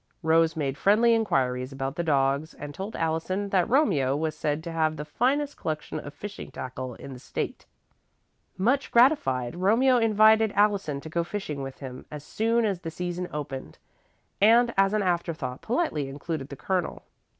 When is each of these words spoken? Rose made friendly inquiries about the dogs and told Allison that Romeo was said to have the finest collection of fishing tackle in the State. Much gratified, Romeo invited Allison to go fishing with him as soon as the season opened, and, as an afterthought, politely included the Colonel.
Rose 0.23 0.55
made 0.55 0.79
friendly 0.79 1.13
inquiries 1.13 1.71
about 1.71 1.95
the 1.95 2.01
dogs 2.03 2.55
and 2.55 2.73
told 2.73 2.95
Allison 2.95 3.49
that 3.49 3.69
Romeo 3.69 4.15
was 4.15 4.35
said 4.35 4.63
to 4.63 4.71
have 4.71 4.97
the 4.97 5.05
finest 5.05 5.57
collection 5.57 5.99
of 5.99 6.11
fishing 6.11 6.49
tackle 6.49 6.95
in 6.95 7.13
the 7.13 7.19
State. 7.19 7.67
Much 8.57 8.89
gratified, 8.89 9.55
Romeo 9.57 9.97
invited 9.97 10.53
Allison 10.53 11.01
to 11.01 11.09
go 11.09 11.23
fishing 11.23 11.61
with 11.61 11.81
him 11.81 12.07
as 12.09 12.23
soon 12.23 12.65
as 12.65 12.79
the 12.79 12.89
season 12.89 13.27
opened, 13.31 13.77
and, 14.41 14.73
as 14.75 14.93
an 14.93 15.03
afterthought, 15.03 15.61
politely 15.61 16.09
included 16.09 16.49
the 16.49 16.55
Colonel. 16.55 17.03